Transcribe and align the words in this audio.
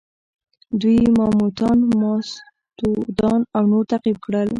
دوی 0.81 0.97
ماموتان، 1.17 1.77
ماستودان 2.01 3.39
او 3.55 3.63
نور 3.71 3.83
تعقیب 3.91 4.17
کړل. 4.25 4.47